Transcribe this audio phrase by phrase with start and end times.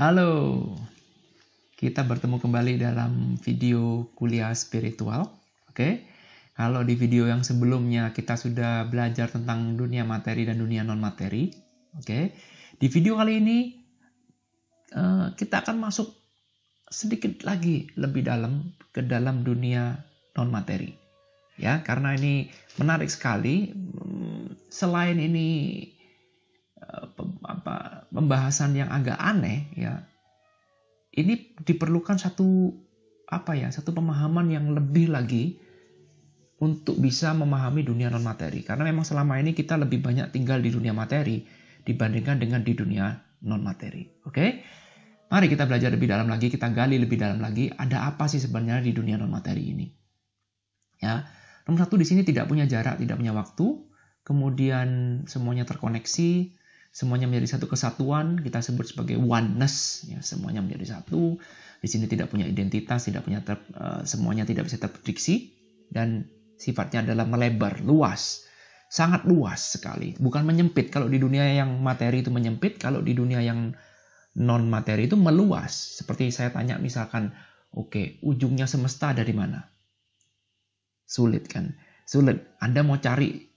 [0.00, 0.64] Halo,
[1.76, 5.28] kita bertemu kembali dalam video kuliah spiritual.
[5.68, 6.08] Oke,
[6.56, 11.52] kalau di video yang sebelumnya kita sudah belajar tentang dunia materi dan dunia non materi.
[12.00, 12.32] Oke,
[12.80, 13.58] di video kali ini
[14.96, 16.08] uh, kita akan masuk
[16.88, 20.00] sedikit lagi lebih dalam ke dalam dunia
[20.32, 20.96] non materi.
[21.60, 22.48] Ya, karena ini
[22.80, 23.76] menarik sekali.
[24.72, 25.48] Selain ini
[25.84, 25.99] Eh,
[27.46, 30.04] apa pembahasan yang agak aneh ya
[31.14, 32.74] ini diperlukan satu
[33.30, 35.58] apa ya satu pemahaman yang lebih lagi
[36.60, 40.70] untuk bisa memahami dunia non materi karena memang selama ini kita lebih banyak tinggal di
[40.74, 41.46] dunia materi
[41.86, 44.46] dibandingkan dengan di dunia non materi oke?
[45.30, 48.82] Mari kita belajar lebih dalam lagi kita gali lebih dalam lagi ada apa sih sebenarnya
[48.82, 49.86] di dunia non materi ini?
[50.98, 51.22] Ya
[51.64, 53.66] nomor satu di sini tidak punya jarak tidak punya waktu
[54.26, 56.59] kemudian semuanya terkoneksi
[56.90, 61.38] semuanya menjadi satu kesatuan kita sebut sebagai oneness ya semuanya menjadi satu.
[61.80, 65.54] Di sini tidak punya identitas tidak punya ter, uh, semuanya tidak bisa terprediksi
[65.88, 66.28] dan
[66.60, 68.44] sifatnya adalah melebar luas.
[68.90, 70.18] Sangat luas sekali.
[70.18, 70.90] Bukan menyempit.
[70.90, 73.70] Kalau di dunia yang materi itu menyempit kalau di dunia yang
[74.36, 75.72] non materi itu meluas.
[76.02, 77.30] Seperti saya tanya misalkan
[77.70, 79.62] oke okay, ujungnya semesta dari mana?
[81.06, 81.70] Sulit kan?
[82.02, 82.58] Sulit.
[82.58, 83.50] Anda mau cari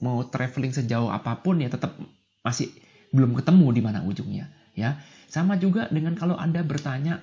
[0.00, 1.98] mau traveling sejauh apa pun ya tetap
[2.40, 2.72] masih
[3.10, 4.98] belum ketemu di mana ujungnya ya.
[5.30, 7.22] Sama juga dengan kalau anda bertanya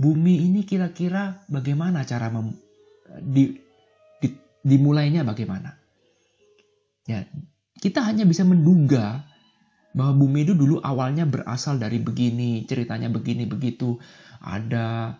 [0.00, 2.56] bumi ini kira-kira bagaimana cara mem,
[3.20, 3.52] di,
[4.22, 4.28] di,
[4.64, 5.76] dimulainya bagaimana?
[7.04, 7.28] Ya
[7.80, 9.24] kita hanya bisa menduga
[9.90, 14.00] bahwa bumi itu dulu awalnya berasal dari begini ceritanya begini begitu.
[14.40, 15.12] Ada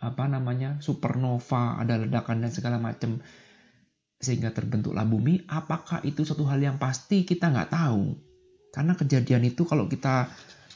[0.00, 3.20] apa namanya supernova ada ledakan dan segala macam
[4.18, 5.44] sehingga terbentuklah bumi.
[5.46, 7.28] Apakah itu suatu hal yang pasti?
[7.28, 8.27] Kita nggak tahu
[8.72, 10.28] karena kejadian itu kalau kita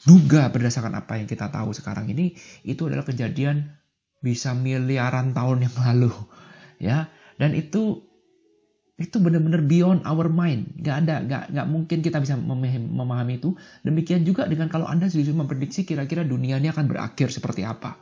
[0.03, 2.35] duga berdasarkan apa yang kita tahu sekarang ini,
[2.67, 3.71] itu adalah kejadian
[4.23, 6.13] bisa miliaran tahun yang lalu.
[6.79, 8.03] ya Dan itu
[8.93, 10.79] itu benar-benar beyond our mind.
[10.79, 13.57] Gak ada, gak, gak mungkin kita bisa memahami itu.
[13.81, 17.97] Demikian juga dengan kalau Anda sudah memprediksi kira-kira dunia ini akan berakhir seperti apa.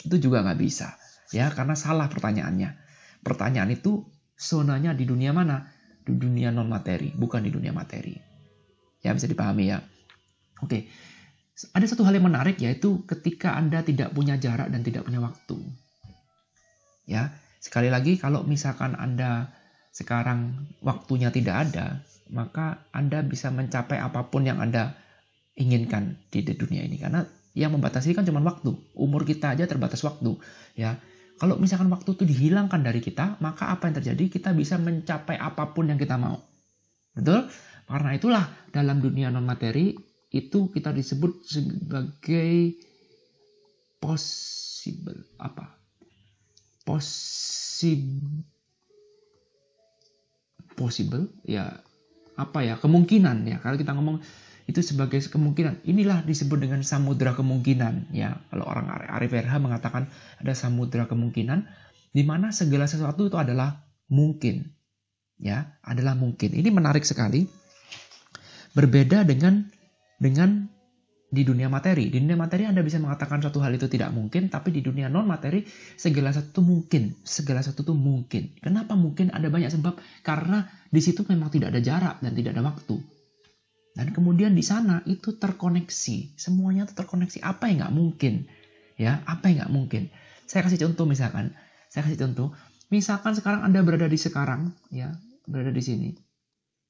[0.00, 0.96] Itu juga nggak bisa.
[1.30, 2.76] Ya, karena salah pertanyaannya.
[3.24, 4.04] Pertanyaan itu
[4.36, 5.64] zonanya di dunia mana?
[6.04, 8.33] Di dunia non materi, bukan di dunia materi.
[9.04, 9.84] Ya bisa dipahami ya.
[10.64, 10.88] Oke.
[11.70, 15.60] Ada satu hal yang menarik yaitu ketika Anda tidak punya jarak dan tidak punya waktu.
[17.04, 19.54] Ya, sekali lagi kalau misalkan Anda
[19.94, 24.98] sekarang waktunya tidak ada, maka Anda bisa mencapai apa pun yang Anda
[25.54, 27.22] inginkan di dunia ini karena
[27.54, 28.74] yang membatasi kan cuma waktu.
[28.98, 30.34] Umur kita aja terbatas waktu,
[30.74, 30.98] ya.
[31.38, 34.24] Kalau misalkan waktu itu dihilangkan dari kita, maka apa yang terjadi?
[34.30, 36.38] Kita bisa mencapai apa pun yang kita mau.
[37.14, 37.46] Betul?
[37.84, 39.92] Karena itulah dalam dunia non materi
[40.34, 42.74] itu kita disebut sebagai
[44.00, 45.68] possible apa?
[46.84, 48.44] Possible
[50.74, 51.80] possible ya
[52.34, 52.74] apa ya?
[52.80, 53.62] Kemungkinan ya.
[53.62, 54.24] Kalau kita ngomong
[54.64, 58.40] itu sebagai kemungkinan inilah disebut dengan samudra kemungkinan ya.
[58.48, 60.08] Kalau orang Arif RH mengatakan
[60.40, 61.68] ada samudra kemungkinan
[62.16, 64.72] di mana segala sesuatu itu adalah mungkin
[65.36, 66.56] ya adalah mungkin.
[66.56, 67.63] Ini menarik sekali
[68.74, 69.70] Berbeda dengan
[70.18, 70.66] dengan
[71.34, 72.10] di dunia materi.
[72.10, 75.26] Di dunia materi Anda bisa mengatakan suatu hal itu tidak mungkin, tapi di dunia non
[75.26, 75.66] materi
[75.98, 78.54] segala satu mungkin, segala satu itu mungkin.
[78.62, 79.34] Kenapa mungkin?
[79.34, 82.98] Ada banyak sebab karena di situ memang tidak ada jarak dan tidak ada waktu.
[83.94, 87.42] Dan kemudian di sana itu terkoneksi, semuanya itu terkoneksi.
[87.46, 88.34] Apa yang nggak mungkin?
[88.98, 90.02] Ya, apa yang nggak mungkin?
[90.50, 91.54] Saya kasih contoh misalkan,
[91.90, 92.54] saya kasih contoh.
[92.90, 95.14] Misalkan sekarang Anda berada di sekarang, ya,
[95.46, 96.10] berada di sini,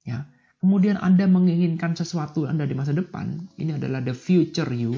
[0.05, 0.25] ya
[0.65, 4.97] kemudian Anda menginginkan sesuatu Anda di masa depan, ini adalah the future you.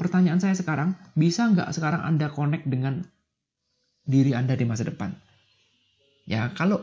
[0.00, 3.04] Pertanyaan saya sekarang, bisa nggak sekarang Anda connect dengan
[4.08, 5.12] diri Anda di masa depan?
[6.24, 6.80] Ya, kalau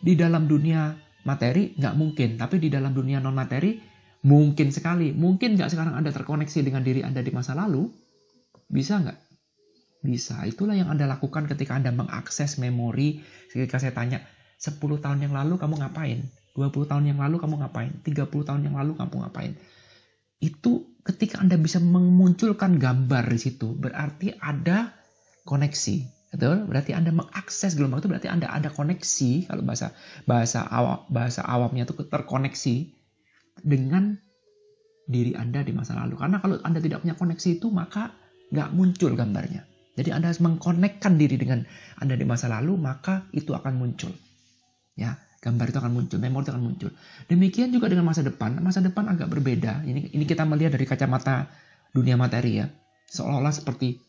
[0.00, 0.96] di dalam dunia
[1.28, 3.76] materi nggak mungkin, tapi di dalam dunia non materi
[4.24, 5.12] mungkin sekali.
[5.12, 7.92] Mungkin nggak sekarang Anda terkoneksi dengan diri Anda di masa lalu?
[8.72, 9.18] Bisa nggak?
[10.08, 10.40] Bisa.
[10.48, 13.20] Itulah yang Anda lakukan ketika Anda mengakses memori.
[13.52, 14.24] Ketika saya tanya,
[14.62, 16.22] 10 tahun yang lalu kamu ngapain?
[16.54, 17.90] 20 tahun yang lalu kamu ngapain?
[18.06, 19.58] 30 tahun yang lalu kamu ngapain?
[20.38, 24.94] Itu ketika Anda bisa memunculkan gambar di situ, berarti ada
[25.42, 25.96] koneksi.
[26.30, 26.70] Betul?
[26.70, 29.92] Berarti Anda mengakses gelombang itu berarti Anda ada koneksi kalau bahasa
[30.24, 32.76] bahasa awam bahasa awamnya itu terkoneksi
[33.66, 34.16] dengan
[35.10, 36.16] diri Anda di masa lalu.
[36.16, 38.14] Karena kalau Anda tidak punya koneksi itu maka
[38.54, 39.66] nggak muncul gambarnya.
[39.92, 41.68] Jadi Anda harus mengkonekkan diri dengan
[42.00, 44.12] Anda di masa lalu, maka itu akan muncul.
[44.92, 46.90] Ya, gambar itu akan muncul, memori itu akan muncul.
[47.26, 48.60] Demikian juga dengan masa depan.
[48.60, 49.82] Masa depan agak berbeda.
[49.82, 51.48] Ini ini kita melihat dari kacamata
[51.90, 52.66] dunia materi ya.
[53.08, 54.00] Seolah-olah seperti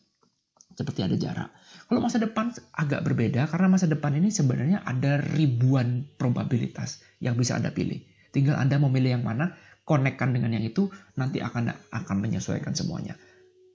[0.74, 1.48] seperti ada jarak.
[1.86, 7.54] Kalau masa depan agak berbeda karena masa depan ini sebenarnya ada ribuan probabilitas yang bisa
[7.54, 8.02] Anda pilih.
[8.34, 9.54] Tinggal Anda mau milih yang mana,
[9.86, 13.14] konekkan dengan yang itu, nanti akan akan menyesuaikan semuanya.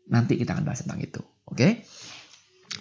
[0.09, 1.21] Nanti kita akan bahas tentang itu.
[1.47, 1.56] Oke?
[1.56, 1.71] Okay?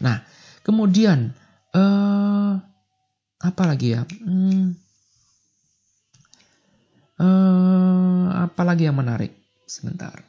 [0.02, 0.24] Nah,
[0.64, 1.36] kemudian
[1.76, 2.58] uh,
[3.38, 4.02] apa lagi ya?
[4.02, 4.74] Hmm,
[7.22, 9.30] uh, apa lagi yang menarik?
[9.68, 10.24] Sebentar.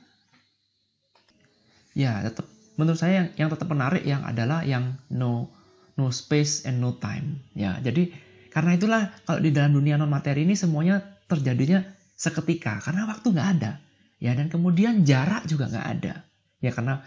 [1.97, 2.45] Ya, tetap
[2.77, 5.49] menurut saya yang, yang tetap menarik yang adalah yang no
[5.97, 7.41] no space and no time.
[7.57, 8.13] Ya, jadi
[8.53, 11.81] karena itulah kalau di dalam dunia non materi ini semuanya terjadinya
[12.13, 13.71] seketika karena waktu nggak ada.
[14.19, 16.13] Ya, dan kemudian jarak juga nggak ada.
[16.59, 17.01] Ya, karena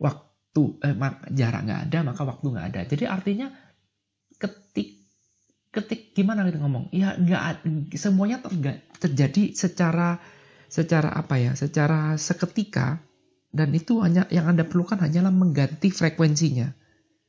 [0.00, 0.96] waktu eh,
[1.36, 3.54] jarak nggak ada maka waktu nggak ada jadi artinya
[5.70, 7.62] ketik gimana kita ngomong ya nggak
[7.94, 10.18] semuanya terga, terjadi secara
[10.66, 12.98] secara apa ya secara seketika
[13.50, 16.74] dan itu hanya yang anda perlukan hanyalah mengganti frekuensinya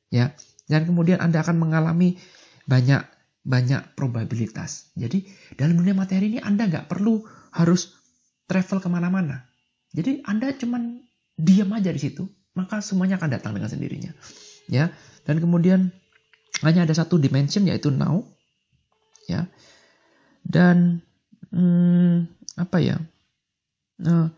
[0.09, 0.33] ya
[0.69, 2.17] dan kemudian anda akan mengalami
[2.65, 3.05] banyak
[3.41, 5.25] banyak probabilitas jadi
[5.57, 7.93] dalam dunia materi ini anda nggak perlu harus
[8.45, 9.45] travel ke mana-mana
[9.93, 11.01] jadi anda cuman
[11.37, 14.11] diam aja di situ maka semuanya akan datang dengan sendirinya.
[14.67, 14.91] Ya.
[15.23, 15.93] Dan kemudian
[16.59, 18.27] hanya ada satu dimension yaitu now.
[19.25, 19.47] Ya.
[20.43, 20.99] Dan
[21.53, 22.27] hmm,
[22.59, 22.99] apa ya?
[24.01, 24.33] Nah,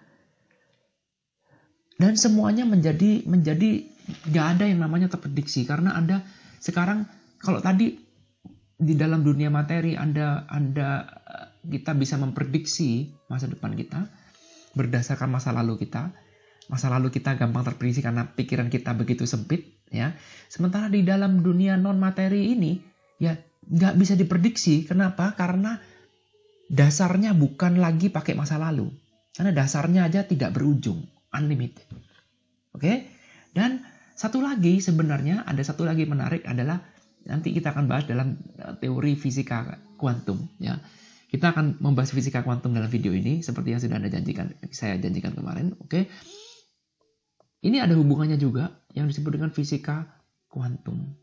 [1.97, 3.87] dan semuanya menjadi menjadi
[4.29, 6.21] nggak ada yang namanya terprediksi karena anda
[6.59, 7.07] sekarang
[7.39, 7.95] kalau tadi
[8.75, 11.07] di dalam dunia materi anda anda
[11.63, 14.03] kita bisa memprediksi masa depan kita
[14.75, 16.11] berdasarkan masa lalu kita
[16.71, 20.17] Masa lalu kita gampang terprediksi karena pikiran kita begitu sempit, ya.
[20.49, 22.81] Sementara di dalam dunia non materi ini,
[23.21, 23.37] ya
[23.69, 24.83] nggak bisa diprediksi.
[24.83, 25.37] Kenapa?
[25.37, 25.77] Karena
[26.67, 28.89] dasarnya bukan lagi pakai masa lalu.
[29.33, 31.85] Karena dasarnya aja tidak berujung, unlimited.
[32.73, 33.07] Oke?
[33.53, 36.81] Dan satu lagi sebenarnya ada satu lagi menarik adalah
[37.25, 40.77] nanti kita akan bahas dalam eh, teori fisika kuantum ya.
[41.33, 45.33] Kita akan membahas fisika kuantum dalam video ini seperti yang sudah Anda janjikan saya janjikan
[45.33, 46.05] kemarin, oke?
[47.63, 50.05] Ini ada hubungannya juga yang disebut dengan fisika
[50.49, 51.13] kuantum.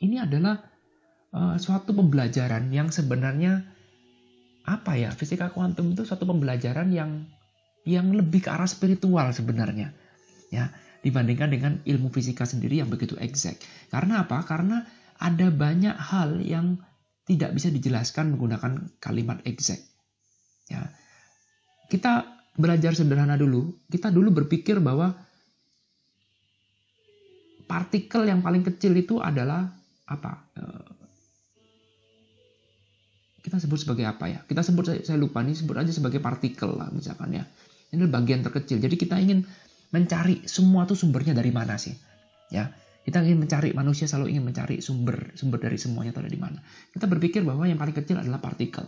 [0.00, 0.60] Ini adalah
[1.32, 3.64] uh, suatu pembelajaran yang sebenarnya
[4.66, 5.12] apa ya?
[5.12, 7.24] Fisika kuantum itu suatu pembelajaran yang
[7.86, 9.94] yang lebih ke arah spiritual sebenarnya.
[10.50, 10.74] Ya,
[11.06, 13.62] dibandingkan dengan ilmu fisika sendiri yang begitu exact.
[13.92, 14.42] Karena apa?
[14.42, 14.82] Karena
[15.16, 16.82] ada banyak hal yang
[17.26, 19.82] tidak bisa dijelaskan menggunakan kalimat exact.
[20.70, 20.90] Ya.
[21.86, 22.26] Kita
[22.58, 25.14] belajar sederhana dulu, kita dulu berpikir bahwa
[27.66, 29.66] partikel yang paling kecil itu adalah
[30.06, 30.32] apa?
[30.54, 30.86] Eh,
[33.42, 34.40] kita sebut sebagai apa ya?
[34.42, 37.44] Kita sebut saya lupa nih sebut aja sebagai partikel lah misalkan ya.
[37.94, 38.82] Ini bagian terkecil.
[38.82, 39.46] Jadi kita ingin
[39.94, 41.94] mencari semua tuh sumbernya dari mana sih?
[42.50, 42.74] Ya.
[43.06, 46.58] Kita ingin mencari manusia selalu ingin mencari sumber sumber dari semuanya itu ada di mana.
[46.90, 48.82] Kita berpikir bahwa yang paling kecil adalah partikel.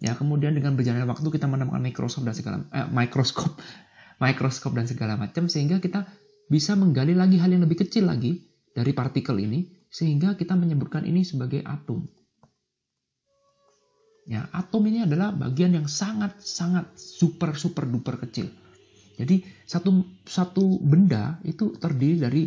[0.00, 3.52] Ya, kemudian dengan berjalannya waktu kita menemukan mikroskop dan segala eh, mikroskop,
[4.24, 6.08] mikroskop dan segala macam sehingga kita
[6.48, 8.40] bisa menggali lagi hal yang lebih kecil lagi
[8.72, 12.04] dari partikel ini sehingga kita menyebutkan ini sebagai atom.
[14.28, 18.52] Ya, atom ini adalah bagian yang sangat sangat super super duper kecil.
[19.16, 22.44] Jadi satu satu benda itu terdiri dari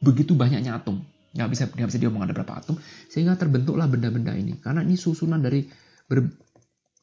[0.00, 1.04] begitu banyaknya atom
[1.36, 2.80] nggak bisa nggak bisa diomong ada berapa atom
[3.12, 5.68] sehingga terbentuklah benda-benda ini karena ini susunan dari
[6.08, 6.24] ber,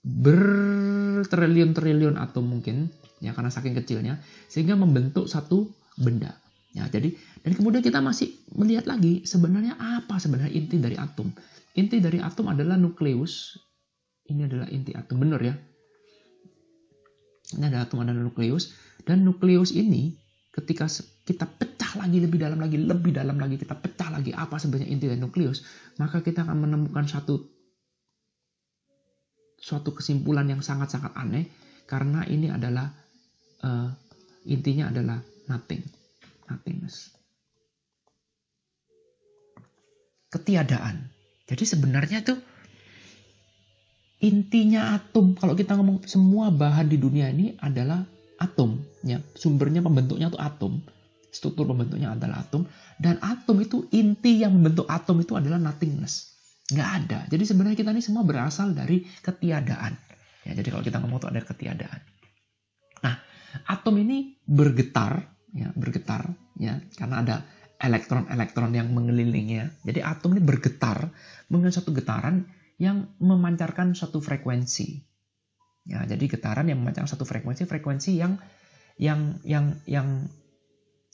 [0.04, 2.90] bertriliun-triliun atom mungkin
[3.24, 4.20] ya karena saking kecilnya
[4.52, 6.36] sehingga membentuk satu benda.
[6.76, 7.16] Ya jadi
[7.46, 11.32] dan kemudian kita masih melihat lagi sebenarnya apa sebenarnya inti dari atom.
[11.80, 13.56] Inti dari atom adalah nukleus.
[14.28, 15.56] Ini adalah inti atom benar ya?
[17.56, 18.76] Ini ada atom ada nukleus.
[19.04, 20.16] Dan nukleus ini
[20.54, 20.86] ketika
[21.24, 25.06] kita pecah lagi lebih dalam lagi, lebih dalam lagi, kita pecah lagi apa sebenarnya inti
[25.10, 25.66] dari nukleus,
[25.98, 27.42] maka kita akan menemukan satu
[29.64, 31.48] suatu kesimpulan yang sangat-sangat aneh
[31.88, 32.92] karena ini adalah
[33.64, 33.90] uh,
[34.46, 35.82] intinya adalah nothing,
[36.52, 37.16] nothingness.
[40.30, 41.10] Ketiadaan.
[41.48, 42.36] Jadi sebenarnya itu
[44.24, 45.38] intinya atom.
[45.38, 48.04] Kalau kita ngomong semua bahan di dunia ini adalah
[48.42, 48.82] atom.
[49.06, 50.82] Ya sumbernya pembentuknya itu atom.
[51.34, 52.66] Struktur pembentuknya adalah atom.
[52.98, 56.34] Dan atom itu inti yang membentuk atom itu adalah nothingness.
[56.74, 57.20] Nggak ada.
[57.30, 59.94] Jadi sebenarnya kita ini semua berasal dari ketiadaan.
[60.50, 62.13] Ya jadi kalau kita ngomong itu ada ketiadaan
[63.70, 67.36] atom ini bergetar ya bergetar ya karena ada
[67.84, 69.68] elektron-elektron yang mengelilinginya.
[69.84, 71.12] Jadi atom ini bergetar
[71.52, 72.48] dengan satu getaran
[72.80, 75.04] yang memancarkan satu frekuensi.
[75.84, 78.40] Ya, jadi getaran yang memancarkan satu frekuensi, frekuensi yang
[78.96, 80.32] yang yang yang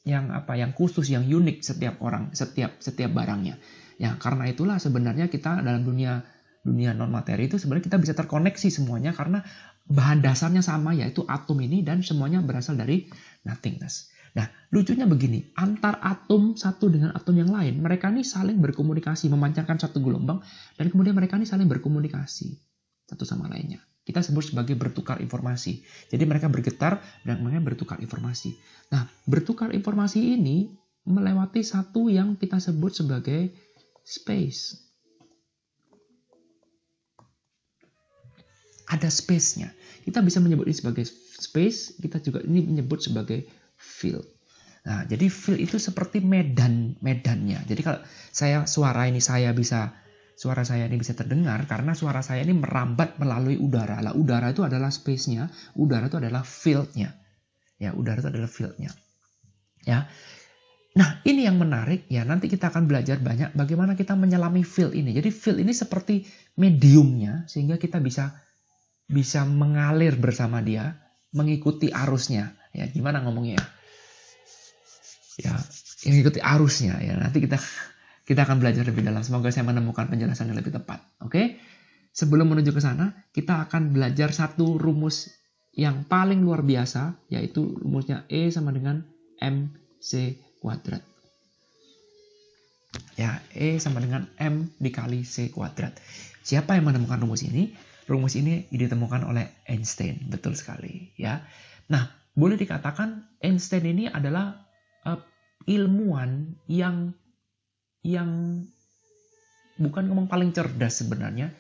[0.06, 3.60] yang apa yang khusus yang unik setiap orang setiap setiap barangnya
[4.00, 6.24] ya karena itulah sebenarnya kita dalam dunia
[6.64, 9.44] dunia non materi itu sebenarnya kita bisa terkoneksi semuanya karena
[9.90, 13.10] bahan dasarnya sama yaitu atom ini dan semuanya berasal dari
[13.44, 14.14] nothingness.
[14.38, 19.82] Nah, lucunya begini, antar atom satu dengan atom yang lain, mereka ini saling berkomunikasi, memancarkan
[19.82, 20.38] satu gelombang,
[20.78, 22.54] dan kemudian mereka ini saling berkomunikasi
[23.10, 23.82] satu sama lainnya.
[24.06, 25.86] Kita sebut sebagai bertukar informasi.
[26.10, 28.58] Jadi mereka bergetar dan mereka bertukar informasi.
[28.94, 30.74] Nah, bertukar informasi ini
[31.06, 33.54] melewati satu yang kita sebut sebagai
[34.06, 34.89] space.
[38.90, 39.70] Ada space-nya.
[40.02, 41.06] Kita bisa menyebut ini sebagai
[41.40, 43.46] space, kita juga ini menyebut sebagai
[43.78, 44.26] field.
[44.90, 47.62] Nah, jadi field itu seperti medan medannya.
[47.70, 48.02] Jadi kalau
[48.34, 49.94] saya suara ini saya bisa
[50.40, 54.00] suara saya ini bisa terdengar karena suara saya ini merambat melalui udara.
[54.00, 57.12] Lah udara itu adalah space-nya, udara itu adalah field-nya.
[57.76, 58.92] Ya, udara itu adalah field-nya.
[59.84, 60.08] Ya.
[60.96, 62.24] Nah, ini yang menarik ya.
[62.24, 65.12] Nanti kita akan belajar banyak bagaimana kita menyelami field ini.
[65.12, 66.24] Jadi field ini seperti
[66.58, 68.32] mediumnya sehingga kita bisa
[69.10, 70.96] bisa mengalir bersama dia,
[71.34, 72.54] mengikuti arusnya.
[72.72, 73.58] Ya, gimana ngomongnya?
[75.42, 75.58] Ya,
[76.06, 77.18] mengikuti arusnya ya.
[77.18, 77.58] Nanti kita
[78.30, 79.26] kita akan belajar lebih dalam.
[79.26, 81.02] Semoga saya menemukan penjelasan yang lebih tepat.
[81.26, 81.58] Oke?
[82.14, 85.34] Sebelum menuju ke sana, kita akan belajar satu rumus
[85.74, 89.02] yang paling luar biasa, yaitu rumusnya E sama dengan
[89.42, 91.02] MC kuadrat.
[93.18, 95.98] Ya, E sama dengan M dikali C kuadrat.
[96.46, 97.74] Siapa yang menemukan rumus ini?
[98.10, 101.46] Rumus ini ditemukan oleh Einstein, betul sekali ya.
[101.94, 104.66] Nah, boleh dikatakan Einstein ini adalah
[105.06, 105.22] uh,
[105.70, 107.14] ilmuwan yang
[108.02, 108.64] yang
[109.78, 111.54] bukan ngomong paling cerdas sebenarnya.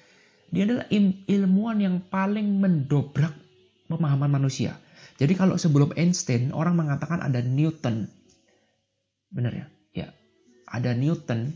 [0.49, 0.89] Dia adalah
[1.29, 3.37] ilmuwan yang paling mendobrak
[3.85, 4.81] pemahaman manusia.
[5.21, 8.09] Jadi kalau sebelum Einstein orang mengatakan ada Newton.
[9.29, 9.67] Benar ya?
[9.93, 10.07] Ya.
[10.65, 11.53] Ada Newton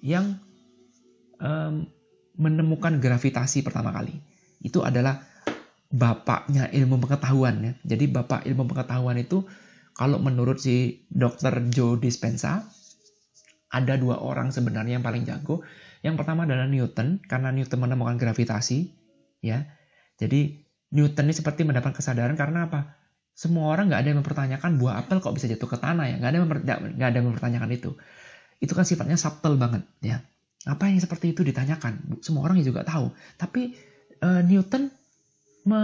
[0.00, 0.40] yang
[1.44, 1.88] um,
[2.40, 4.16] menemukan gravitasi pertama kali.
[4.64, 5.20] Itu adalah
[5.92, 7.72] bapaknya ilmu pengetahuan ya.
[7.84, 9.44] Jadi bapak ilmu pengetahuan itu
[9.92, 11.68] kalau menurut si Dr.
[11.68, 12.64] Joe Dispenza
[13.70, 15.60] ada dua orang sebenarnya yang paling jago.
[16.00, 18.88] Yang pertama adalah Newton karena Newton menemukan gravitasi
[19.44, 19.68] ya.
[20.16, 20.64] Jadi
[20.96, 22.96] Newton ini seperti mendapat kesadaran karena apa?
[23.36, 26.16] Semua orang nggak ada yang mempertanyakan buah apel kok bisa jatuh ke tanah ya.
[26.16, 26.38] Nggak ada
[26.96, 27.90] nggak ada yang mempertanyakan itu.
[28.58, 30.24] Itu kan sifatnya subtle banget ya.
[30.68, 32.20] Apa yang seperti itu ditanyakan?
[32.20, 33.12] Semua orang juga tahu.
[33.40, 33.72] Tapi
[34.20, 34.92] uh, Newton
[35.64, 35.82] me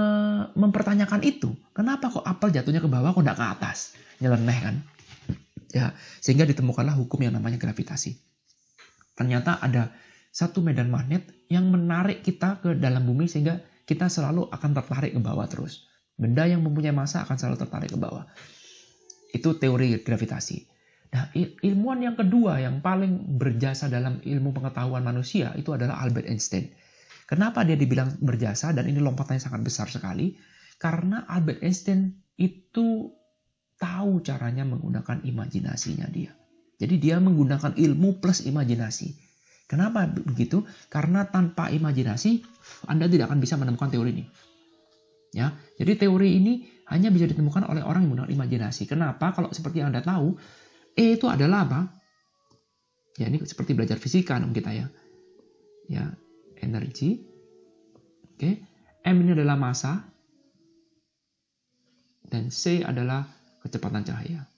[0.56, 1.52] mempertanyakan itu.
[1.72, 3.78] Kenapa kok apel jatuhnya ke bawah kok tidak ke atas?
[4.20, 4.76] Nyeleneh kan?
[5.72, 8.16] Ya, sehingga ditemukanlah hukum yang namanya gravitasi.
[9.16, 9.92] Ternyata ada
[10.32, 15.20] satu medan magnet yang menarik kita ke dalam bumi sehingga kita selalu akan tertarik ke
[15.20, 15.88] bawah terus.
[16.16, 18.24] Benda yang mempunyai massa akan selalu tertarik ke bawah.
[19.32, 20.75] Itu teori gravitasi.
[21.12, 21.30] Nah,
[21.62, 26.72] ilmuwan yang kedua yang paling berjasa dalam ilmu pengetahuan manusia itu adalah Albert Einstein.
[27.26, 30.38] Kenapa dia dibilang berjasa dan ini lompatannya sangat besar sekali?
[30.78, 33.10] Karena Albert Einstein itu
[33.76, 36.32] tahu caranya menggunakan imajinasinya dia.
[36.76, 39.16] Jadi dia menggunakan ilmu plus imajinasi.
[39.66, 40.62] Kenapa begitu?
[40.86, 42.44] Karena tanpa imajinasi
[42.86, 44.24] Anda tidak akan bisa menemukan teori ini.
[45.34, 46.52] Ya, jadi teori ini
[46.86, 48.86] hanya bisa ditemukan oleh orang yang menggunakan imajinasi.
[48.86, 49.34] Kenapa?
[49.34, 50.38] Kalau seperti yang Anda tahu,
[50.96, 51.80] E itu adalah apa?
[53.20, 54.88] Ya ini seperti belajar fisika dong kita ya.
[55.92, 56.16] Ya,
[56.60, 57.20] energi.
[58.32, 58.64] Oke.
[59.04, 60.08] M ini adalah massa.
[62.26, 63.28] Dan C adalah
[63.62, 64.48] kecepatan cahaya.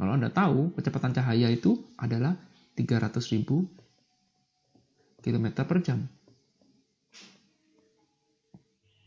[0.00, 2.32] Kalau Anda tahu, kecepatan cahaya itu adalah
[2.72, 3.44] 300.000
[5.20, 6.00] km per jam.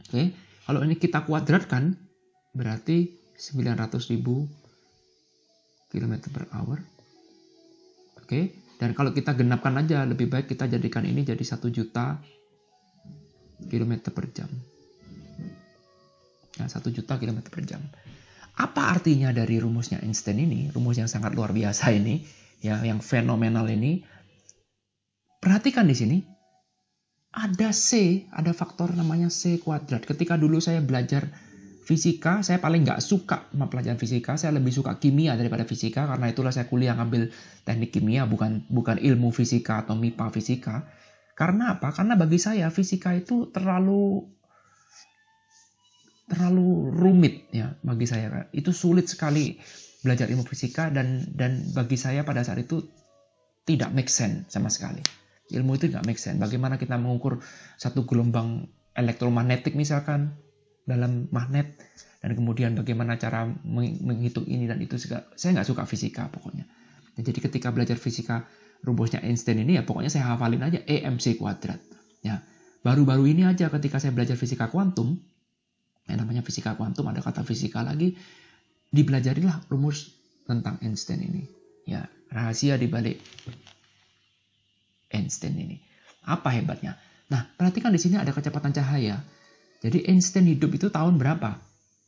[0.05, 0.29] Oke,
[0.69, 1.97] kalau ini kita kuadratkan,
[2.53, 4.23] berarti 900.000
[5.91, 6.79] km per hour.
[8.23, 12.23] Oke, dan kalau kita genapkan aja, lebih baik kita jadikan ini jadi 1 juta
[13.67, 14.47] km per jam.
[16.55, 17.83] Ya, 1 juta km per jam.
[18.55, 20.71] Apa artinya dari rumusnya Einstein ini?
[20.71, 22.23] Rumus yang sangat luar biasa ini,
[22.63, 24.05] ya, yang fenomenal ini.
[25.43, 26.17] Perhatikan di sini,
[27.33, 30.05] ada C, ada faktor namanya C kuadrat.
[30.05, 31.27] Ketika dulu saya belajar
[31.83, 36.31] fisika saya paling nggak suka sama pelajaran fisika saya lebih suka kimia daripada fisika karena
[36.31, 37.29] itulah saya kuliah ngambil
[37.67, 40.87] teknik kimia bukan bukan ilmu fisika atau mipa fisika
[41.35, 44.23] karena apa karena bagi saya fisika itu terlalu
[46.29, 48.47] terlalu rumit ya bagi saya.
[48.55, 49.57] Itu sulit sekali
[50.03, 52.83] belajar ilmu fisika dan dan bagi saya pada saat itu
[53.63, 55.03] tidak make sense sama sekali.
[55.51, 56.39] Ilmu itu tidak make sense.
[56.39, 57.43] Bagaimana kita mengukur
[57.75, 60.37] satu gelombang elektromagnetik misalkan
[60.83, 61.79] dalam magnet
[62.23, 66.67] dan kemudian bagaimana cara menghitung ini dan itu saya nggak suka fisika pokoknya.
[67.19, 68.47] Jadi ketika belajar fisika
[68.83, 71.79] rumusnya Einstein ini ya pokoknya saya hafalin aja EMC kuadrat.
[72.23, 72.43] Ya,
[72.83, 75.19] baru-baru ini aja ketika saya belajar fisika kuantum,
[76.07, 78.15] yang namanya fisika kuantum ada kata fisika lagi,
[78.91, 80.15] dipelajarilah rumus
[80.47, 81.43] tentang Einstein ini.
[81.83, 83.19] Ya, rahasia di balik
[85.11, 85.77] Einstein ini.
[86.23, 86.95] Apa hebatnya?
[87.27, 89.19] Nah, perhatikan di sini ada kecepatan cahaya.
[89.83, 91.59] Jadi Einstein hidup itu tahun berapa?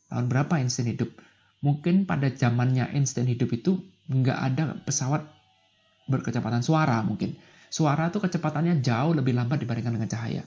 [0.08, 1.12] Tahun berapa Einstein hidup?
[1.60, 5.28] Mungkin pada zamannya Einstein hidup itu nggak ada pesawat
[6.08, 7.36] berkecepatan suara mungkin.
[7.68, 10.42] Suara itu kecepatannya jauh lebih lambat dibandingkan dengan cahaya.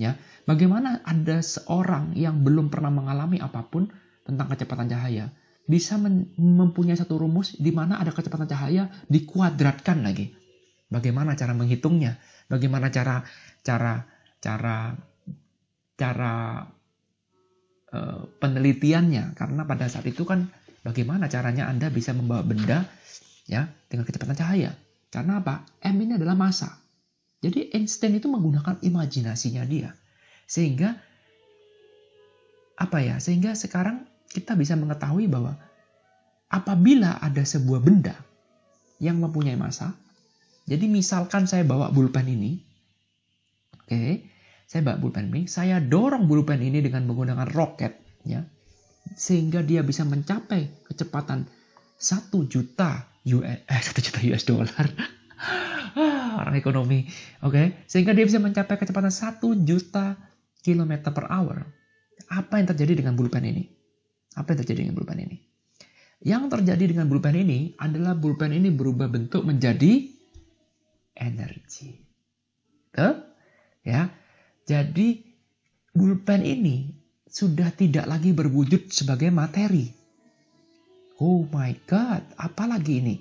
[0.00, 0.16] Ya,
[0.48, 3.92] bagaimana ada seorang yang belum pernah mengalami apa pun
[4.24, 5.28] tentang kecepatan cahaya
[5.68, 6.00] bisa
[6.40, 10.32] mempunyai satu rumus di mana ada kecepatan cahaya dikuadratkan lagi.
[10.88, 12.16] Bagaimana cara menghitungnya?
[12.48, 13.22] Bagaimana cara
[13.60, 14.02] cara
[14.40, 14.96] cara
[16.00, 16.64] cara
[17.92, 19.36] uh, penelitiannya?
[19.36, 20.48] Karena pada saat itu kan
[20.80, 22.88] bagaimana caranya Anda bisa membawa benda
[23.44, 24.72] ya dengan kecepatan cahaya?
[25.12, 25.68] Karena apa?
[25.84, 26.80] M ini adalah massa.
[27.44, 29.92] Jadi Einstein itu menggunakan imajinasinya dia.
[30.48, 30.96] Sehingga
[32.80, 33.20] apa ya?
[33.20, 35.58] Sehingga sekarang kita bisa mengetahui bahwa
[36.48, 38.16] apabila ada sebuah benda
[39.02, 39.96] yang mempunyai massa,
[40.70, 42.62] jadi misalkan saya bawa pulpen ini,
[43.74, 44.29] oke, okay,
[44.70, 48.46] saya bawa pulpen ini, saya dorong pulpen ini dengan menggunakan roket, ya,
[49.18, 51.50] sehingga dia bisa mencapai kecepatan
[51.98, 54.86] satu juta US, eh, 1 juta US dollar.
[55.90, 57.10] Ah, orang ekonomi.
[57.42, 57.66] Oke, okay?
[57.90, 60.14] sehingga dia bisa mencapai kecepatan 1 juta
[60.62, 61.66] kilometer per hour.
[62.30, 63.66] Apa yang terjadi dengan pulpen ini?
[64.38, 65.36] Apa yang terjadi dengan pulpen ini?
[66.22, 70.14] Yang terjadi dengan pulpen ini adalah pulpen ini berubah bentuk menjadi
[71.18, 71.90] energi.
[72.94, 73.14] Tuh?
[73.82, 74.19] Ya.
[74.70, 75.18] Jadi
[75.90, 76.86] pulpen ini
[77.26, 79.90] sudah tidak lagi berwujud sebagai materi.
[81.18, 83.18] Oh my god, apalagi ini?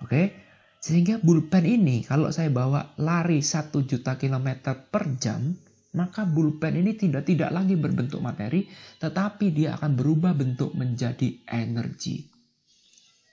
[0.00, 0.32] Oke,
[0.80, 5.52] sehingga bulpen ini kalau saya bawa lari 1 juta kilometer per jam,
[5.92, 8.64] maka bulpen ini tidak tidak lagi berbentuk materi,
[8.96, 12.24] tetapi dia akan berubah bentuk menjadi energi.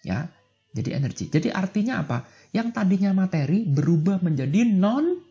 [0.03, 0.27] Ya,
[0.75, 1.31] jadi energi.
[1.31, 2.27] Jadi artinya apa?
[2.51, 5.23] Yang tadinya materi berubah menjadi non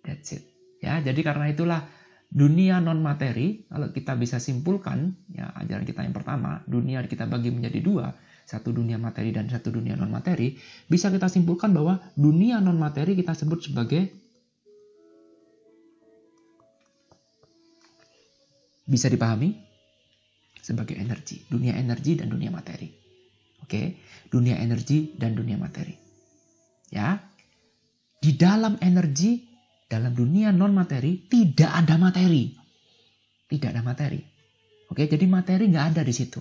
[0.00, 0.47] that's it.
[0.88, 1.84] Ya, jadi karena itulah
[2.28, 7.48] dunia non materi kalau kita bisa simpulkan ya ajaran kita yang pertama dunia kita bagi
[7.48, 8.12] menjadi dua
[8.44, 10.52] satu dunia materi dan satu dunia non materi
[10.92, 14.12] bisa kita simpulkan bahwa dunia non materi kita sebut sebagai
[18.88, 19.56] bisa dipahami?
[20.60, 22.92] Sebagai energi dunia energi dan dunia materi.
[23.64, 25.96] Oke dunia energi dan dunia materi.
[26.92, 27.24] Ya
[28.20, 29.47] di dalam energi
[29.88, 32.52] dalam dunia non materi tidak ada materi.
[33.48, 34.20] Tidak ada materi.
[34.92, 36.40] Oke, jadi materi nggak ada di situ.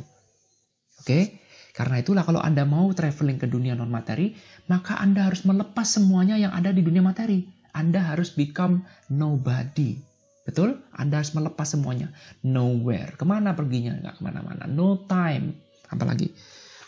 [1.00, 1.40] Oke,
[1.72, 4.36] karena itulah kalau Anda mau traveling ke dunia non materi,
[4.68, 7.48] maka Anda harus melepas semuanya yang ada di dunia materi.
[7.72, 9.96] Anda harus become nobody.
[10.44, 10.84] Betul?
[10.92, 12.12] Anda harus melepas semuanya.
[12.44, 13.16] Nowhere.
[13.16, 13.96] Ke mana perginya?
[13.96, 14.64] Nggak ke mana-mana.
[14.68, 15.56] No time.
[15.88, 16.32] Apalagi?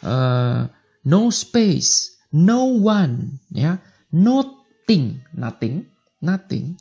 [0.03, 0.67] Uh,
[1.07, 2.19] no space.
[2.31, 3.39] No one.
[3.51, 3.83] Ya.
[4.11, 5.23] Nothing.
[5.35, 5.87] Nothing
[6.23, 6.79] nothing,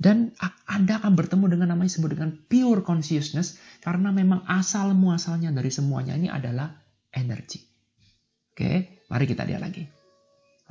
[0.00, 0.32] dan
[0.64, 6.16] Anda akan bertemu dengan namanya disebut dengan pure consciousness karena memang asal muasalnya dari semuanya
[6.16, 6.72] ini adalah
[7.12, 7.60] energi.
[8.56, 9.84] Oke, mari kita lihat lagi.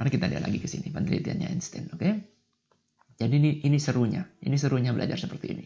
[0.02, 2.10] Mari kita lihat lagi ke sini penelitiannya Einstein, oke?
[3.22, 5.66] Jadi ini ini serunya, ini serunya belajar seperti ini.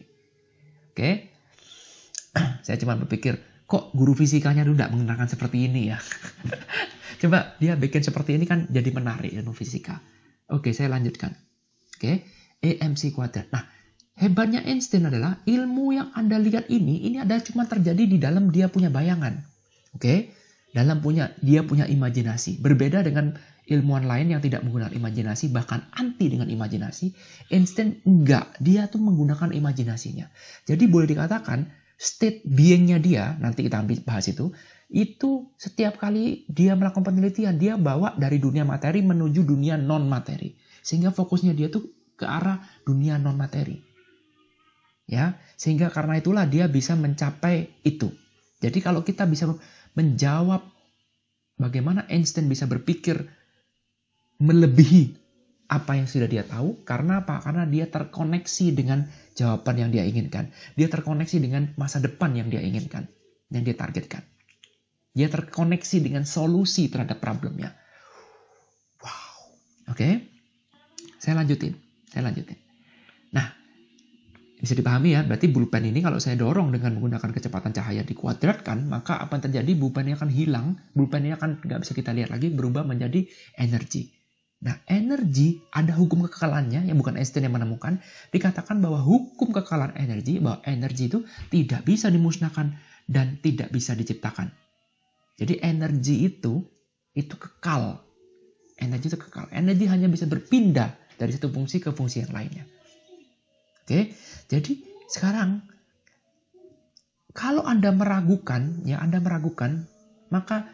[0.92, 1.10] Oke?
[2.66, 5.98] Saya cuma berpikir, kok guru fisikanya dulu tidak mengenalkan seperti ini ya?
[7.24, 10.02] Coba dia bikin seperti ini kan jadi menarik ilmu fisika.
[10.52, 11.32] Oke, saya lanjutkan.
[12.04, 12.20] Oke,
[12.60, 13.48] EMC kuadrat.
[13.48, 13.64] Nah,
[14.20, 18.68] hebatnya Einstein adalah ilmu yang Anda lihat ini, ini ada cuma terjadi di dalam dia
[18.68, 19.40] punya bayangan.
[19.96, 20.36] Oke,
[20.76, 22.60] dalam punya dia punya imajinasi.
[22.60, 27.16] Berbeda dengan ilmuwan lain yang tidak menggunakan imajinasi, bahkan anti dengan imajinasi,
[27.48, 28.52] Einstein enggak.
[28.60, 30.28] Dia tuh menggunakan imajinasinya.
[30.68, 34.52] Jadi boleh dikatakan state beingnya dia, nanti kita ambil bahas itu,
[34.92, 40.52] itu setiap kali dia melakukan penelitian, dia bawa dari dunia materi menuju dunia non materi.
[40.84, 43.80] Sehingga fokusnya dia tuh ke arah dunia non materi.
[45.04, 48.08] Ya, sehingga karena itulah dia bisa mencapai itu.
[48.64, 49.52] Jadi kalau kita bisa
[49.92, 50.64] menjawab
[51.60, 53.28] bagaimana Einstein bisa berpikir
[54.40, 55.20] melebihi
[55.68, 56.80] apa yang sudah dia tahu.
[56.88, 57.40] Karena apa?
[57.40, 59.04] Karena dia terkoneksi dengan
[59.36, 60.48] jawaban yang dia inginkan.
[60.76, 63.08] Dia terkoneksi dengan masa depan yang dia inginkan.
[63.52, 64.22] Yang dia targetkan.
[65.14, 67.76] Dia terkoneksi dengan solusi terhadap problemnya.
[69.04, 69.92] Wow.
[69.92, 70.00] Oke.
[70.00, 70.33] Okay?
[71.24, 71.72] Saya lanjutin.
[72.12, 72.60] Saya lanjutin.
[73.32, 73.48] Nah,
[74.60, 79.16] bisa dipahami ya, berarti pulpen ini kalau saya dorong dengan menggunakan kecepatan cahaya dikuadratkan, maka
[79.16, 79.72] apa yang terjadi?
[79.80, 83.24] Pulpen ini akan hilang, pulpen ini akan nggak bisa kita lihat lagi, berubah menjadi
[83.56, 84.12] energi.
[84.64, 88.00] Nah, energi ada hukum kekekalannya yang bukan Einstein yang menemukan.
[88.32, 92.72] Dikatakan bahwa hukum kekekalan energi, bahwa energi itu tidak bisa dimusnahkan
[93.04, 94.48] dan tidak bisa diciptakan.
[95.36, 96.64] Jadi energi itu
[97.12, 98.00] itu kekal.
[98.80, 99.52] Energi itu kekal.
[99.52, 102.64] Energi hanya bisa berpindah dari satu fungsi ke fungsi yang lainnya.
[103.84, 104.16] Oke,
[104.48, 104.72] jadi
[105.10, 105.60] sekarang
[107.34, 109.84] kalau Anda meragukan, ya Anda meragukan,
[110.30, 110.70] maka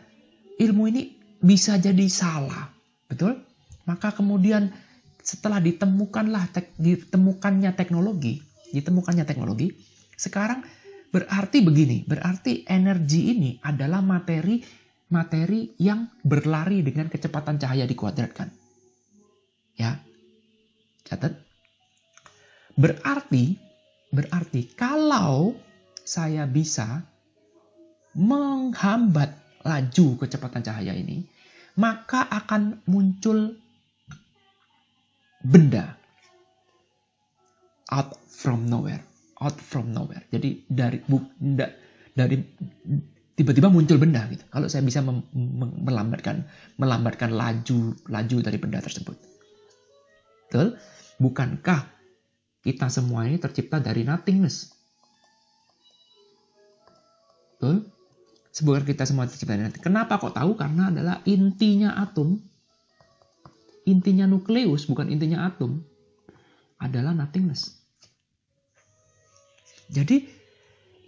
[0.61, 1.03] ilmu ini
[1.40, 2.68] bisa jadi salah.
[3.09, 3.40] Betul?
[3.88, 4.70] Maka kemudian
[5.24, 8.44] setelah ditemukanlah tek, ditemukannya teknologi,
[8.76, 9.72] ditemukannya teknologi,
[10.14, 10.62] sekarang
[11.11, 14.62] berarti begini, berarti energi ini adalah materi
[15.11, 18.48] materi yang berlari dengan kecepatan cahaya dikuadratkan.
[19.74, 19.98] Ya.
[21.11, 21.35] Catat.
[22.79, 23.59] Berarti
[24.14, 25.59] berarti kalau
[26.07, 27.03] saya bisa
[28.14, 29.35] menghambat
[29.66, 31.27] laju kecepatan cahaya ini,
[31.79, 33.59] maka akan muncul
[35.42, 35.99] benda.
[37.90, 39.03] Out from nowhere.
[39.42, 40.23] Out from nowhere.
[40.31, 41.18] Jadi dari bu,
[42.14, 42.38] dari
[43.35, 44.46] tiba-tiba muncul benda gitu.
[44.46, 46.46] Kalau saya bisa melambatkan
[46.79, 49.18] melambatkan laju laju dari benda tersebut.
[50.51, 50.79] Betul
[51.20, 51.85] bukankah
[52.64, 54.72] kita semua ini tercipta dari nothingness?
[57.56, 57.85] Betul?
[58.50, 60.56] Sebuah kita semua tercipta dari nothingness kenapa kok tahu?
[60.56, 62.40] Karena adalah intinya atom.
[63.85, 65.80] Intinya nukleus, bukan intinya atom,
[66.80, 67.80] adalah nothingness.
[69.90, 70.22] Jadi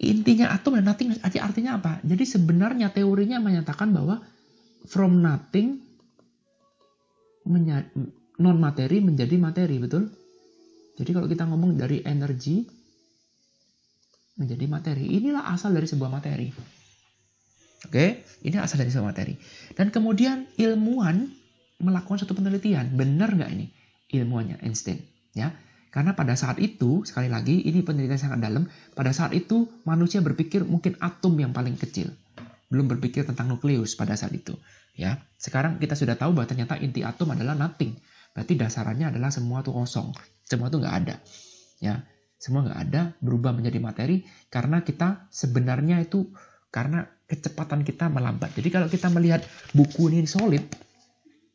[0.02, 2.02] intinya atom dan nothingness artinya apa?
[2.02, 4.24] Jadi sebenarnya teorinya menyatakan bahwa
[4.88, 5.78] from nothing
[8.42, 10.10] non materi menjadi materi, betul?
[10.98, 12.66] Jadi kalau kita ngomong dari energi
[14.36, 16.50] menjadi materi, inilah asal dari sebuah materi.
[17.86, 19.34] Oke, ini asal dari sebuah materi.
[19.74, 21.30] Dan kemudian ilmuwan
[21.82, 22.94] melakukan satu penelitian.
[22.94, 23.66] Benar nggak ini
[24.12, 25.02] ilmuannya Einstein?
[25.32, 25.56] Ya,
[25.92, 28.68] karena pada saat itu, sekali lagi, ini penelitian sangat dalam.
[28.96, 32.12] Pada saat itu, manusia berpikir mungkin atom yang paling kecil.
[32.72, 34.56] Belum berpikir tentang nukleus pada saat itu.
[34.96, 37.96] Ya, sekarang kita sudah tahu bahwa ternyata inti atom adalah nothing.
[38.32, 40.12] Berarti dasarnya adalah semua itu kosong.
[40.44, 41.14] Semua itu nggak ada.
[41.78, 42.04] Ya,
[42.40, 46.32] semua nggak ada, berubah menjadi materi karena kita sebenarnya itu
[46.72, 48.56] karena kecepatan kita melambat.
[48.56, 49.44] Jadi kalau kita melihat
[49.76, 50.64] buku ini solid,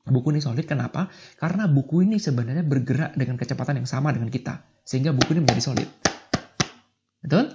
[0.08, 1.12] Buku ini solid kenapa?
[1.36, 4.63] Karena buku ini sebenarnya bergerak dengan kecepatan yang sama dengan kita.
[4.88, 5.90] Sehingga buku ini menjadi solid.
[7.20, 7.52] Betul?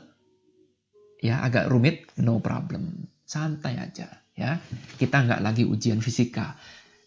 [1.24, 3.08] Ya, agak rumit, no problem.
[3.24, 4.20] Santai aja.
[4.36, 4.60] ya.
[5.00, 6.60] Kita nggak lagi ujian fisika.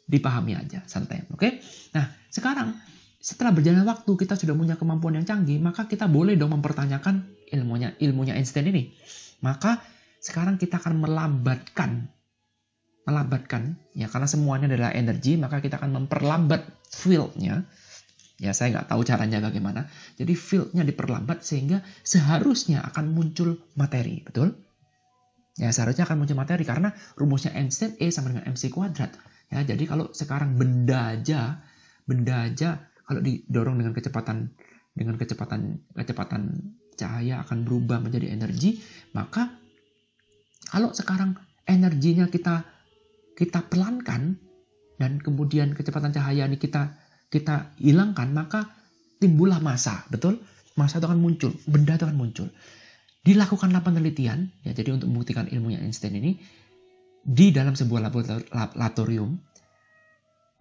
[0.06, 1.26] Dipahami aja, santai.
[1.34, 1.60] Oke?
[1.98, 2.78] Nah, sekarang
[3.18, 7.98] setelah berjalan waktu kita sudah punya kemampuan yang canggih, maka kita boleh dong mempertanyakan ilmunya
[7.98, 8.94] ilmunya Einstein ini.
[9.42, 9.82] Maka
[10.22, 12.10] sekarang kita akan melambatkan
[13.06, 17.70] melambatkan ya karena semuanya adalah energi maka kita akan memperlambat fieldnya
[18.42, 19.86] ya saya nggak tahu caranya bagaimana
[20.18, 24.58] jadi fieldnya diperlambat sehingga seharusnya akan muncul materi betul
[25.62, 29.14] ya seharusnya akan muncul materi karena rumusnya Einstein E sama dengan mc kuadrat
[29.52, 31.62] ya jadi kalau sekarang benda aja
[32.06, 34.50] benda aja kalau didorong dengan kecepatan
[34.96, 38.80] dengan kecepatan kecepatan cahaya akan berubah menjadi energi
[39.12, 39.52] maka
[40.72, 42.66] kalau sekarang energinya kita
[43.36, 44.40] kita pelankan
[44.96, 46.96] dan kemudian kecepatan cahaya ini kita
[47.28, 48.72] kita hilangkan maka
[49.20, 50.40] timbullah masa betul?
[50.76, 52.48] Masa itu akan muncul benda itu akan muncul.
[53.26, 56.40] Dilakukanlah penelitian ya jadi untuk membuktikan ilmunya Einstein ini
[57.26, 59.34] di dalam sebuah laboratorium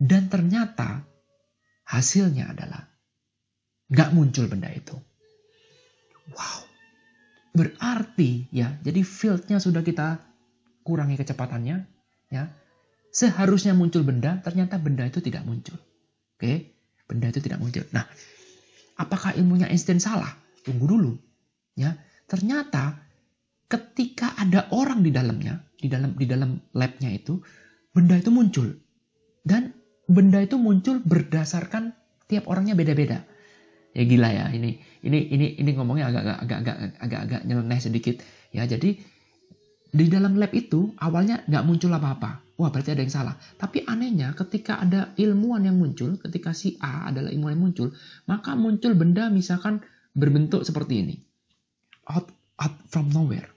[0.01, 1.05] dan ternyata
[1.85, 2.81] hasilnya adalah
[3.93, 4.97] nggak muncul benda itu
[6.33, 6.61] wow
[7.53, 10.25] berarti ya jadi fieldnya sudah kita
[10.81, 11.77] kurangi kecepatannya
[12.33, 12.45] ya
[13.15, 15.79] seharusnya muncul benda, ternyata benda itu tidak muncul.
[16.35, 16.75] Oke,
[17.07, 17.87] benda itu tidak muncul.
[17.95, 18.03] Nah,
[18.99, 20.35] apakah ilmunya Einstein salah?
[20.67, 21.15] Tunggu dulu.
[21.79, 21.95] Ya,
[22.27, 23.04] ternyata
[23.67, 27.41] ketika ada orang di dalamnya, di dalam di dalam labnya itu,
[27.95, 28.73] benda itu muncul.
[29.45, 29.73] Dan
[30.09, 31.93] benda itu muncul berdasarkan
[32.29, 33.25] tiap orangnya beda-beda.
[33.95, 37.81] Ya gila ya, ini ini ini ini ngomongnya agak agak agak agak agak, agak nyeleneh
[37.81, 38.17] sedikit.
[38.51, 38.99] Ya, jadi
[39.95, 43.35] di dalam lab itu awalnya nggak muncul apa-apa Wah, berarti ada yang salah.
[43.59, 47.89] Tapi anehnya ketika ada ilmuwan yang muncul, ketika si A adalah ilmuwan yang muncul,
[48.31, 49.83] maka muncul benda misalkan
[50.15, 51.15] berbentuk seperti ini.
[52.07, 52.31] Out,
[52.63, 53.51] out from nowhere.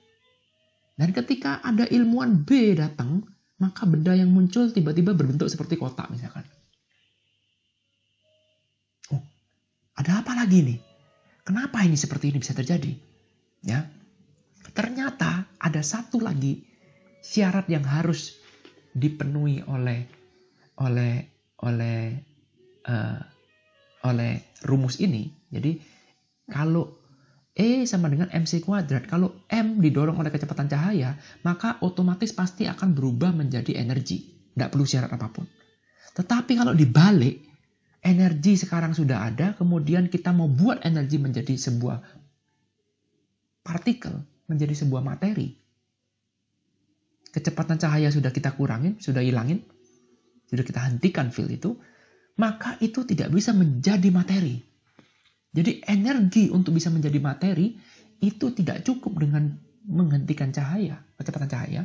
[0.98, 3.22] Dan ketika ada ilmuwan B datang,
[3.62, 6.42] maka benda yang muncul tiba-tiba berbentuk seperti kotak misalkan.
[9.14, 9.22] Oh,
[9.94, 10.80] ada apa lagi nih?
[11.46, 12.92] Kenapa ini seperti ini bisa terjadi?
[13.62, 13.86] Ya,
[14.74, 16.66] ternyata ada satu lagi
[17.22, 18.42] syarat yang harus
[18.98, 20.02] dipenuhi oleh
[20.82, 21.14] oleh
[21.62, 21.98] oleh
[22.90, 23.22] uh,
[24.06, 24.32] oleh
[24.66, 25.30] rumus ini.
[25.54, 25.78] Jadi
[26.50, 26.97] kalau
[27.58, 29.10] E sama dengan MC kuadrat.
[29.10, 34.22] Kalau M didorong oleh kecepatan cahaya, maka otomatis pasti akan berubah menjadi energi.
[34.54, 35.50] Tidak perlu syarat apa pun.
[36.14, 37.42] Tetapi kalau dibalik,
[38.06, 41.98] energi sekarang sudah ada, kemudian kita mau buat energi menjadi sebuah
[43.66, 45.68] partikel, menjadi sebuah materi
[47.38, 49.62] kecepatan cahaya sudah kita kurangin, sudah hilangin,
[50.50, 51.78] sudah kita hentikan field itu,
[52.42, 54.66] maka itu tidak bisa menjadi materi.
[55.52, 57.74] Jadi energi untuk bisa menjadi materi
[58.22, 59.54] itu tidak cukup dengan
[59.88, 61.84] menghentikan cahaya, kecepatan cahaya.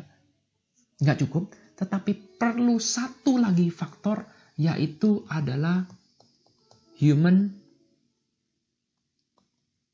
[0.98, 4.26] Nggak cukup, tetapi perlu satu lagi faktor
[4.58, 5.88] yaitu adalah
[7.00, 7.50] human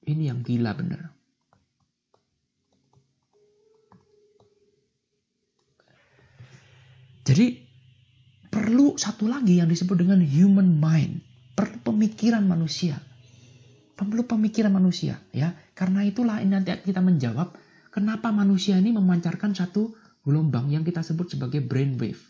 [0.09, 1.13] ini yang gila bener.
[7.29, 7.61] Jadi
[8.49, 11.21] perlu satu lagi yang disebut dengan human mind,
[11.53, 12.97] perlu pemikiran manusia.
[13.99, 15.51] Perlu pemikiran manusia, ya.
[15.75, 17.51] Karena itulah nanti kita menjawab
[17.91, 19.91] kenapa manusia ini memancarkan satu
[20.23, 22.23] gelombang yang kita sebut sebagai brain wave.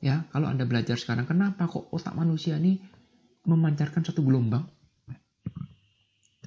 [0.00, 2.80] Ya, kalau Anda belajar sekarang, kenapa kok otak manusia ini
[3.44, 4.64] memancarkan satu gelombang?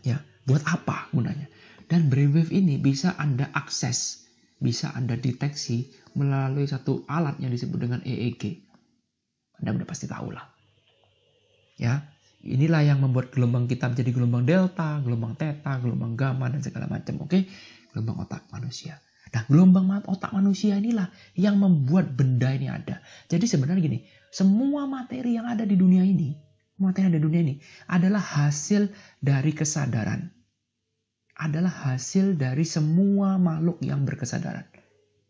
[0.02, 1.48] Ya, buat apa gunanya?
[1.86, 4.26] Dan brainwave ini bisa Anda akses
[4.60, 8.64] bisa Anda deteksi melalui satu alat yang disebut dengan EEG.
[9.60, 10.55] Anda udah pasti tahu lah.
[11.76, 12.08] Ya,
[12.40, 17.24] inilah yang membuat gelombang kita menjadi gelombang delta, gelombang theta, gelombang gamma dan segala macam.
[17.28, 17.48] Oke,
[17.92, 19.00] gelombang otak manusia.
[19.36, 23.04] Nah, gelombang otak manusia inilah yang membuat benda ini ada.
[23.28, 24.00] Jadi sebenarnya gini,
[24.32, 26.32] semua materi yang ada di dunia ini,
[26.80, 27.56] materi yang ada di dunia ini
[27.92, 28.88] adalah hasil
[29.20, 30.32] dari kesadaran
[31.36, 34.64] adalah hasil dari semua makhluk yang berkesadaran.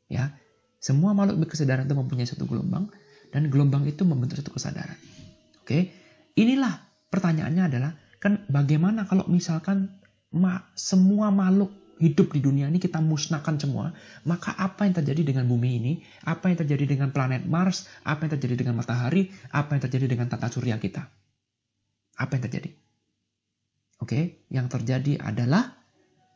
[0.05, 0.38] Ya,
[0.77, 2.93] semua makhluk berkesadaran itu mempunyai satu gelombang
[3.34, 4.95] dan gelombang itu membentuk satu kesadaran.
[5.65, 5.89] Oke,
[6.36, 6.74] inilah
[7.10, 9.98] pertanyaannya adalah kan bagaimana kalau misalkan
[10.36, 13.95] ma semua makhluk hidup di dunia ini kita musnahkan semua,
[14.28, 15.93] maka apa yang terjadi dengan bumi ini?
[16.28, 17.88] Apa yang terjadi dengan planet Mars?
[18.04, 19.32] Apa yang terjadi dengan matahari?
[19.56, 21.08] Apa yang terjadi dengan tata surya kita?
[22.19, 22.69] Apa yang terjadi?
[24.04, 25.86] Oke, yang terjadi adalah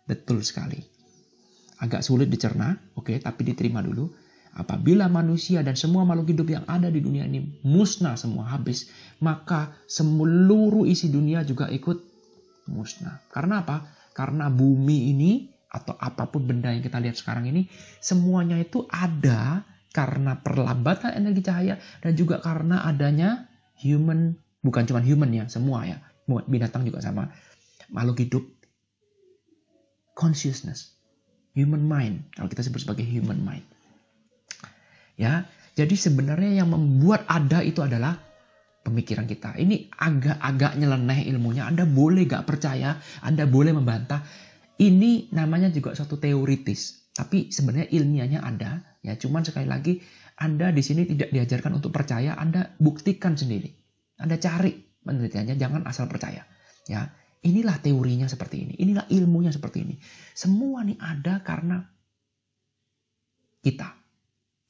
[0.10, 0.82] Betul sekali.
[1.86, 4.10] Agak sulit dicerna, oke, tapi diterima dulu.
[4.58, 8.90] Apabila manusia dan semua makhluk hidup yang ada di dunia ini musnah semua habis,
[9.22, 11.98] maka seluruh isi dunia juga ikut
[12.70, 13.22] musnah.
[13.30, 13.86] Karena apa?
[14.12, 15.32] Karena bumi ini
[15.70, 17.70] atau apa pun benda yang kita lihat sekarang ini
[18.02, 19.62] semuanya itu ada
[19.94, 23.46] karena perlambatan energi cahaya dan juga karena adanya
[23.78, 24.34] human
[24.66, 27.30] bukan cuma human ya semua ya binatang juga sama
[27.94, 28.44] makhluk hidup
[30.20, 31.00] consciousness,
[31.56, 33.64] human mind, kalau kita sebut sebagai human mind.
[35.20, 35.44] Ya,
[35.76, 38.16] jadi sebenarnya yang membuat ada itu adalah
[38.88, 39.60] pemikiran kita.
[39.60, 41.68] Ini agak-agak nyeleneh ilmunya.
[41.68, 44.24] Anda boleh gak percaya, Anda boleh membantah.
[44.80, 47.12] Ini namanya juga suatu teoritis.
[47.12, 48.80] Tapi sebenarnya ilmiahnya ada.
[49.04, 50.00] Ya, cuman sekali lagi
[50.40, 53.68] Anda di sini tidak diajarkan untuk percaya, Anda buktikan sendiri.
[54.24, 54.72] Anda cari
[55.04, 56.48] penelitiannya, jangan asal percaya.
[56.88, 58.74] Ya, Inilah teorinya seperti ini.
[58.84, 59.96] Inilah ilmunya seperti ini.
[60.36, 61.80] Semua ini ada karena
[63.64, 63.99] kita.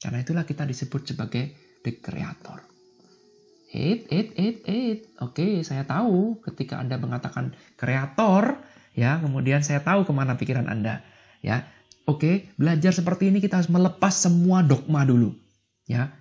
[0.00, 1.52] Karena itulah kita disebut sebagai
[1.84, 2.64] the creator.
[3.70, 4.98] It, it, it, it.
[5.22, 8.58] Oke, saya tahu ketika Anda mengatakan kreator,
[8.98, 11.06] ya, kemudian saya tahu ke mana pikiran Anda.
[11.44, 11.70] Ya,
[12.08, 15.36] oke, belajar seperti ini kita harus melepas semua dogma dulu.
[15.86, 16.18] Ya,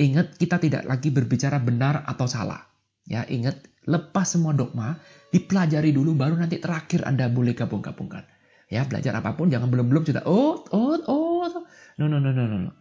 [0.00, 2.66] ingat kita tidak lagi berbicara benar atau salah.
[3.06, 4.98] Ya, ingat lepas semua dogma,
[5.30, 8.26] dipelajari dulu baru nanti terakhir Anda boleh gabung-gabungkan.
[8.66, 11.66] Ya, belajar apa pun jangan belum-belum sudah oh oh oh.
[11.98, 12.79] No no no no no.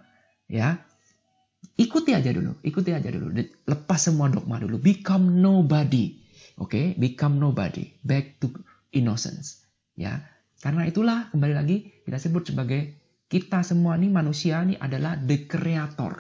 [0.50, 0.82] Ya.
[1.80, 3.32] Ikuti aja dulu, ikuti aja dulu.
[3.64, 4.82] Lepas semua dogma dulu.
[4.82, 6.20] Become nobody.
[6.60, 6.86] Oke, okay?
[7.00, 7.88] become nobody.
[8.04, 8.52] Back to
[8.92, 9.64] innocence.
[9.96, 10.20] Ya.
[10.60, 13.00] Karena itulah kembali lagi kita sebut sebagai
[13.32, 16.20] kita semua ini manusia ini adalah the creator.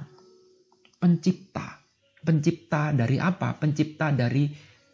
[0.95, 1.81] Pencipta.
[2.23, 3.57] Pencipta dari apa?
[3.57, 4.47] Pencipta dari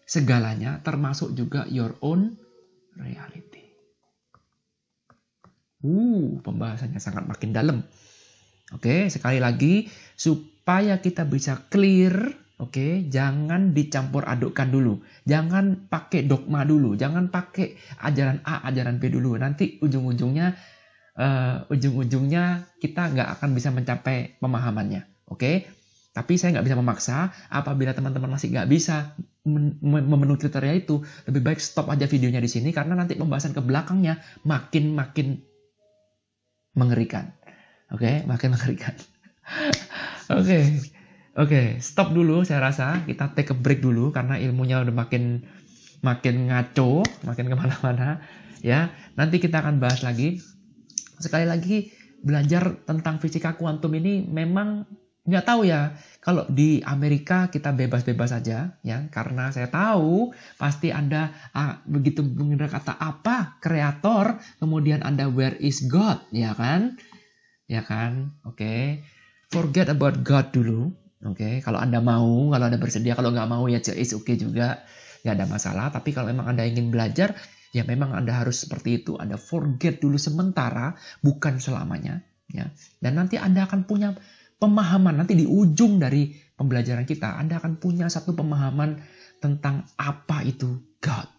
[0.05, 2.33] segalanya termasuk juga your own
[2.97, 3.65] reality.
[5.85, 7.77] Uh, pembahasannya sangat makin dalam.
[8.73, 9.85] Oke, sekali lagi
[10.17, 15.05] supaya kita bisa clear, oke, jangan dicampur adukkan dulu.
[15.29, 19.37] Jangan pakai dogma dulu, jangan pakai ajaran A, ajaran B dulu.
[19.37, 20.57] Nanti ujung-ujungnya
[21.19, 25.05] uh, ujung-ujungnya kita nggak akan bisa mencapai pemahamannya.
[25.29, 25.69] Oke,
[26.17, 27.17] tapi saya nggak bisa memaksa.
[27.53, 29.13] Apabila teman-teman masih nggak bisa
[29.45, 34.17] memenuhi kriteria itu, lebih baik stop aja videonya di sini karena nanti pembahasan ke belakangnya
[34.41, 35.37] makin makin
[36.73, 37.29] mengerikan.
[37.95, 38.15] Oke, okay?
[38.27, 38.91] makin mengerikan.
[40.35, 40.59] Oke.
[41.35, 41.67] Oke, okay.
[41.79, 43.07] stop dulu saya rasa.
[43.07, 45.47] Kita take a break dulu karena ilmunya udah makin
[46.03, 48.19] makin ngaco, makin ke mana-mana.
[48.59, 50.43] Ya, nanti kita akan bahas lagi.
[51.23, 51.87] Sekali lagi,
[52.19, 54.83] belajar tentang fisika kuantum ini memang
[55.25, 60.29] nggak tahu ya kalau di Amerika kita bebas-bebas saja ya karena saya tahu
[60.61, 67.01] pasti anda ah, begitu mendengar kata apa kreator kemudian anda where is God ya kan
[67.65, 69.05] ya kan oke okay.
[69.49, 70.93] forget about God dulu
[71.25, 71.53] oke okay.
[71.65, 74.85] kalau anda mau kalau anda bersedia kalau nggak mau ya oke okay juga
[75.25, 77.33] nggak ada masalah tapi kalau memang anda ingin belajar
[77.73, 80.93] ya memang anda harus seperti itu anda forget dulu sementara
[81.25, 82.69] bukan selamanya ya
[83.01, 84.13] dan nanti anda akan punya
[84.61, 89.03] pemahaman nanti di ujung dari pembelajaran kita Anda akan punya satu pemahaman
[89.43, 91.29] tentang apa itu God.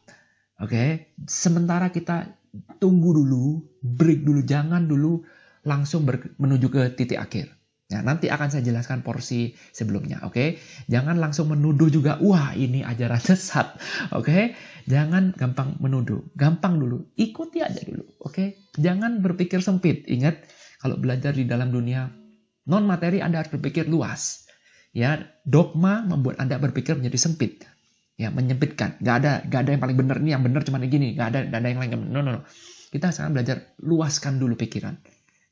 [0.56, 0.88] Oke, okay?
[1.28, 2.32] sementara kita
[2.80, 5.20] tunggu dulu, break dulu, jangan dulu
[5.66, 6.06] langsung
[6.38, 7.50] menuju ke titik akhir.
[7.86, 10.34] Ya, nanti akan saya jelaskan porsi sebelumnya, oke?
[10.34, 10.48] Okay?
[10.90, 13.78] Jangan langsung menuduh juga, wah ini ajaran sesat,
[14.10, 14.26] oke?
[14.26, 14.58] Okay?
[14.90, 18.34] Jangan gampang menuduh, gampang dulu, ikuti aja dulu, oke?
[18.34, 18.48] Okay?
[18.74, 20.02] Jangan berpikir sempit.
[20.10, 20.42] Ingat,
[20.82, 22.10] kalau belajar di dalam dunia
[22.66, 24.50] Non materi Anda harus berpikir luas.
[24.90, 27.62] Ya, dogma membuat Anda berpikir menjadi sempit.
[28.18, 28.98] Ya, menyempitkan.
[28.98, 31.14] Gak ada, gak ada yang paling benar ini, yang benar cuma gini.
[31.14, 32.10] Gak ada, gak ada yang lain.
[32.10, 32.42] No, no, no.
[32.90, 34.98] Kita sekarang belajar luaskan dulu pikiran.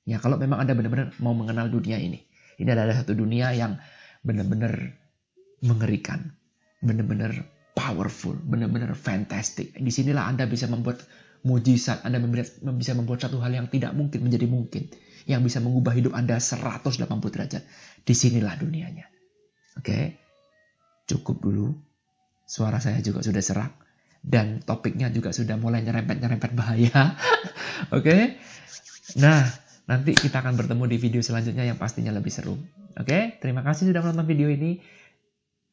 [0.05, 2.21] Ya, kalau memang Anda benar-benar mau mengenal dunia ini.
[2.61, 3.81] Ini adalah satu dunia yang
[4.21, 5.01] benar-benar
[5.65, 6.37] mengerikan.
[6.85, 9.73] Benar-benar powerful, benar-benar fantastic.
[9.75, 11.03] Di sinilah Anda bisa membuat
[11.45, 12.21] mujizat, Anda
[12.77, 14.93] bisa membuat satu hal yang tidak mungkin menjadi mungkin
[15.25, 17.63] yang bisa mengubah hidup Anda 180 derajat.
[18.05, 19.09] Di sinilah dunianya.
[19.81, 20.21] Oke,
[21.09, 21.73] cukup dulu.
[22.45, 23.73] Suara saya juga sudah serak.
[24.25, 27.13] Dan topiknya juga sudah mulai nyerempet-nyerempet bahaya.
[27.97, 28.41] Oke,
[29.21, 29.45] nah
[29.85, 32.57] nanti kita akan bertemu di video selanjutnya yang pastinya lebih seru.
[32.95, 34.79] Oke, terima kasih sudah menonton video ini.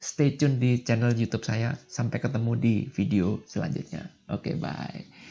[0.02, 1.78] Stay tune di channel YouTube saya.
[1.86, 4.10] Sampai ketemu di video selanjutnya.
[4.34, 5.31] Oke, bye.